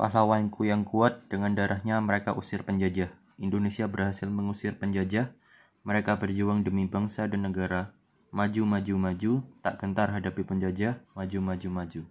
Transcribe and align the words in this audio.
Pahlawanku 0.00 0.64
yang 0.64 0.88
kuat, 0.88 1.28
dengan 1.28 1.52
darahnya 1.52 2.00
mereka 2.00 2.32
usir 2.32 2.64
penjajah. 2.64 3.12
Indonesia 3.36 3.84
berhasil 3.84 4.24
mengusir 4.32 4.72
penjajah. 4.80 5.28
Mereka 5.84 6.16
berjuang 6.16 6.64
demi 6.64 6.88
bangsa 6.88 7.28
dan 7.28 7.44
negara. 7.44 7.92
Maju, 8.32 8.64
maju, 8.64 8.94
maju, 8.96 9.32
tak 9.60 9.76
gentar 9.76 10.08
hadapi 10.08 10.40
penjajah. 10.40 11.04
Maju, 11.12 11.38
maju, 11.44 11.68
maju. 11.68 12.02